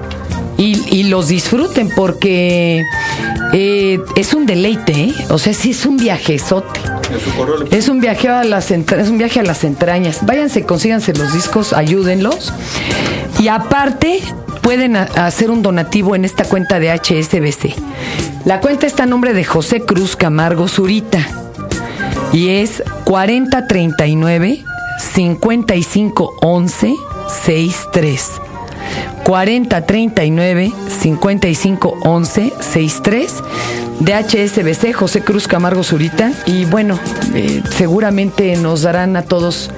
y, 0.58 0.82
y 0.96 1.04
los 1.04 1.28
disfruten 1.28 1.90
porque 1.96 2.84
eh, 3.54 4.00
es 4.16 4.34
un 4.34 4.46
deleite, 4.46 4.94
¿eh? 4.94 5.14
o 5.30 5.38
sea, 5.38 5.54
sí 5.54 5.72
es 5.72 5.86
un 5.86 5.98
viajezote. 5.98 6.80
Es 7.70 7.88
un 7.90 8.00
viaje 8.00 8.28
a 8.28 8.44
las 8.44 8.72
es 8.72 9.10
un 9.10 9.18
viaje 9.20 9.40
a 9.40 9.44
las 9.44 9.64
entrañas. 9.64 10.26
Váyanse, 10.26 10.64
consíganse 10.64 11.14
los 11.14 11.34
discos, 11.34 11.74
ayúdenlos. 11.74 12.52
Y 13.40 13.50
aparte, 13.50 14.20
pueden 14.64 14.96
hacer 14.96 15.52
un 15.52 15.62
donativo 15.62 16.16
en 16.16 16.26
esta 16.26 16.46
cuenta 16.46 16.80
de 16.80 16.92
HSBC. 16.92 17.76
La 18.46 18.60
cuenta 18.60 18.88
está 18.88 19.04
a 19.04 19.06
nombre 19.06 19.34
de 19.34 19.44
José 19.44 19.82
Cruz 19.82 20.16
Camargo 20.16 20.68
Zurita. 20.68 21.20
Y 22.32 22.50
es 22.50 22.82
4039 23.06 24.64
5511 25.00 26.96
63. 27.28 28.43
4039 29.24 30.72
5511 30.88 32.54
63 32.60 33.44
de 34.00 34.14
HSBC 34.14 34.94
José 34.94 35.22
Cruz 35.22 35.48
Camargo 35.48 35.84
Zurita. 35.84 36.32
Y 36.46 36.66
bueno 36.66 37.00
eh, 37.34 37.62
seguramente 37.76 38.56
nos 38.58 38.82
darán 38.82 39.16
a 39.16 39.24
todos 39.24 39.72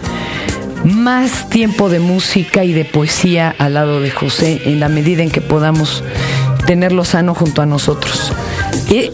más 0.84 1.50
tiempo 1.50 1.90
de 1.90 2.00
música 2.00 2.64
y 2.64 2.74
de 2.74 2.86
poesía 2.86 3.54
al 3.58 3.74
lado 3.74 4.02
de 4.02 4.12
José 4.12 4.62
en 4.66 4.80
la 4.80 4.90
medida 4.90 5.24
en 5.24 5.32
que 5.32 5.42
podamos 5.42 6.04
tenerlo 6.66 7.06
sano 7.06 7.34
junto 7.34 7.62
a 7.62 7.66
nosotros. 7.66 8.32
Y 8.90 9.12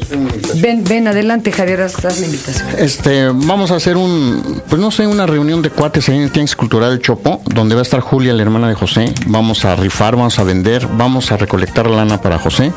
ven, 0.56 0.84
ven 0.84 1.08
adelante 1.08 1.52
Javier, 1.52 1.82
haz, 1.82 2.04
haz 2.04 2.20
la 2.20 2.26
invitación. 2.26 2.68
Este, 2.78 3.28
vamos 3.30 3.72
a 3.72 3.76
hacer 3.76 3.98
un, 3.98 4.62
pues 4.70 4.82
no 4.82 4.92
sé, 4.92 5.08
una 5.08 5.26
reunión 5.26 5.62
de 5.62 5.70
cuates 5.70 6.10
ahí 6.10 6.18
en 6.18 6.24
el 6.24 6.32
Tianguis 6.32 6.56
Cultural 6.56 6.92
del 6.92 7.02
Chopo, 7.02 7.42
donde 7.46 7.76
va 7.76 7.82
a 7.82 7.84
estar 7.84 8.00
Julia, 8.02 8.34
la 8.34 8.42
hermana 8.42 8.68
de 8.68 8.76
José. 8.76 9.14
Vamos 9.28 9.66
a 9.66 9.76
rifar, 9.76 10.16
vamos 10.16 10.40
a 10.40 10.44
vender, 10.44 10.88
vamos 10.94 11.32
a 11.32 11.38
recolectar 11.38 11.90
lana 11.90 12.22
para 12.22 12.40
José. 12.40 12.72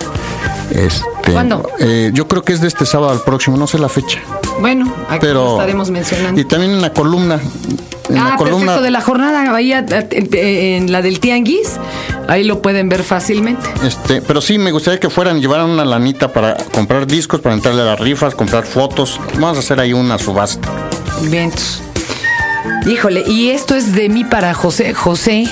Este, 0.70 1.32
¿Cuándo? 1.32 1.68
eh, 1.80 2.10
yo 2.14 2.28
creo 2.28 2.42
que 2.42 2.52
es 2.52 2.60
de 2.60 2.68
este 2.68 2.86
sábado 2.86 3.12
al 3.12 3.20
próximo, 3.20 3.56
no 3.56 3.66
sé 3.66 3.78
la 3.78 3.88
fecha. 3.88 4.20
Bueno, 4.60 4.92
aquí 5.08 5.18
Pero 5.20 5.44
lo 5.44 5.52
estaremos 5.52 5.90
mencionando. 5.90 6.40
Y 6.40 6.44
también 6.44 6.72
en 6.72 6.82
la 6.82 6.92
columna. 6.92 7.40
En 8.08 8.18
ah, 8.18 8.30
la 8.30 8.36
columna 8.36 8.58
perfecto, 8.58 8.82
de 8.82 8.90
la 8.90 9.00
jornada, 9.00 9.54
ahí 9.54 9.72
en 9.72 10.92
la 10.92 11.00
del 11.00 11.20
Tianguis, 11.20 11.78
ahí 12.28 12.44
lo 12.44 12.62
pueden 12.62 12.88
ver 12.88 13.02
fácilmente. 13.02 13.68
Este, 13.84 14.22
pero 14.22 14.40
sí, 14.40 14.58
me 14.58 14.70
gustaría 14.70 15.00
que 15.00 15.10
fueran, 15.10 15.40
llevaran 15.40 15.70
una 15.70 15.84
lanita 15.84 16.32
para 16.32 16.56
comprar 16.72 17.06
discos, 17.06 17.40
para 17.40 17.54
entrarle 17.54 17.82
a 17.82 17.86
las 17.86 18.00
rifas, 18.00 18.34
comprar 18.34 18.64
fotos. 18.64 19.20
Vamos 19.34 19.56
a 19.56 19.60
hacer 19.60 19.80
ahí 19.80 19.92
una 19.92 20.18
subasta. 20.18 20.68
Vientos. 21.22 21.82
Híjole, 22.86 23.24
y 23.26 23.50
esto 23.50 23.74
es 23.74 23.94
de 23.94 24.08
mí 24.08 24.24
para 24.24 24.52
José. 24.54 24.94
José, 24.94 25.46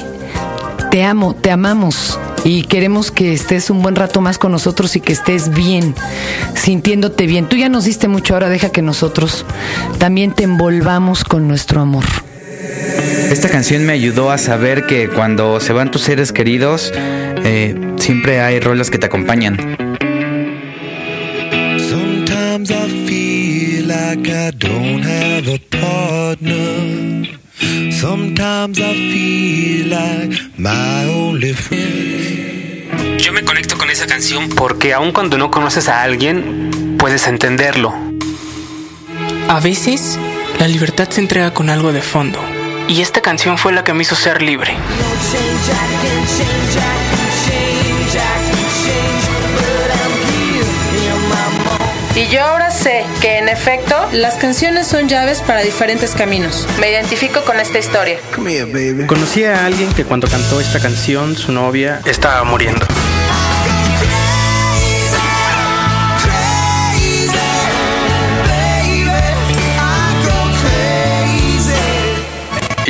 te 0.90 1.04
amo, 1.04 1.34
te 1.34 1.50
amamos. 1.50 2.18
Y 2.44 2.64
queremos 2.64 3.10
que 3.10 3.32
estés 3.32 3.70
un 3.70 3.82
buen 3.82 3.94
rato 3.94 4.20
más 4.20 4.36
con 4.36 4.52
nosotros 4.52 4.96
y 4.96 5.00
que 5.00 5.12
estés 5.12 5.50
bien, 5.50 5.94
sintiéndote 6.54 7.26
bien. 7.26 7.48
Tú 7.48 7.56
ya 7.56 7.68
nos 7.68 7.84
diste 7.84 8.08
mucho, 8.08 8.34
ahora 8.34 8.48
deja 8.48 8.70
que 8.70 8.82
nosotros 8.82 9.46
también 9.98 10.32
te 10.32 10.42
envolvamos 10.42 11.22
con 11.24 11.46
nuestro 11.46 11.80
amor. 11.80 12.04
Esta 13.30 13.48
canción 13.48 13.84
me 13.86 13.92
ayudó 13.94 14.30
a 14.30 14.38
saber 14.38 14.86
que 14.86 15.08
cuando 15.08 15.58
se 15.60 15.72
van 15.72 15.90
tus 15.90 16.02
seres 16.02 16.32
queridos, 16.32 16.92
eh, 17.44 17.74
siempre 17.98 18.40
hay 18.40 18.60
rolas 18.60 18.90
que 18.90 18.98
te 18.98 19.06
acompañan. 19.06 19.56
Sometimes 21.78 22.70
I 22.70 23.06
feel 23.06 23.88
like 23.88 24.30
I 24.30 24.50
don't 24.52 25.04
have 25.04 25.48
a 25.48 25.58
partner. 25.70 27.38
Sometimes 27.90 28.78
I 28.78 28.94
feel 29.12 29.88
like 29.88 30.38
my 30.58 31.08
only 31.08 31.54
friend. 31.54 33.18
Yo 33.18 33.32
me 33.32 33.42
conecto 33.44 33.78
con 33.78 33.88
esa 33.90 34.06
canción 34.06 34.48
porque 34.50 34.92
aun 34.92 35.12
cuando 35.12 35.38
no 35.38 35.50
conoces 35.50 35.88
a 35.88 36.02
alguien, 36.02 36.96
puedes 36.98 37.26
entenderlo. 37.26 37.94
A 39.48 39.60
veces, 39.60 40.18
la 40.58 40.68
libertad 40.68 41.08
se 41.08 41.20
entrega 41.20 41.54
con 41.54 41.70
algo 41.70 41.92
de 41.92 42.02
fondo. 42.02 42.38
Y 42.92 43.00
esta 43.00 43.22
canción 43.22 43.56
fue 43.56 43.72
la 43.72 43.84
que 43.84 43.94
me 43.94 44.02
hizo 44.02 44.14
ser 44.14 44.42
libre. 44.42 44.74
Y 52.14 52.28
yo 52.28 52.44
ahora 52.44 52.70
sé 52.70 53.06
que 53.22 53.38
en 53.38 53.48
efecto 53.48 53.96
las 54.12 54.34
canciones 54.34 54.88
son 54.88 55.08
llaves 55.08 55.40
para 55.40 55.62
diferentes 55.62 56.10
caminos. 56.10 56.68
Me 56.80 56.90
identifico 56.90 57.40
con 57.46 57.58
esta 57.58 57.78
historia. 57.78 58.18
Conocí 59.06 59.44
a 59.44 59.64
alguien 59.64 59.90
que 59.94 60.04
cuando 60.04 60.28
cantó 60.28 60.60
esta 60.60 60.78
canción, 60.78 61.34
su 61.34 61.50
novia 61.50 62.02
estaba 62.04 62.44
muriendo. 62.44 62.86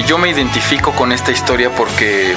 Yo 0.07 0.19
me 0.19 0.31
identifico 0.31 0.93
con 0.93 1.11
esta 1.13 1.31
historia 1.31 1.71
porque 1.75 2.35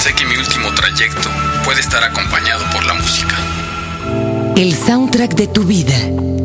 sé 0.00 0.12
que 0.14 0.24
mi 0.24 0.34
último 0.36 0.72
trayecto 0.74 1.28
puede 1.64 1.80
estar 1.80 2.02
acompañado 2.02 2.64
por 2.72 2.84
la 2.86 2.94
música. 2.94 3.36
El 4.56 4.74
soundtrack 4.74 5.34
de 5.34 5.46
tu 5.46 5.62
vida. 5.64 5.94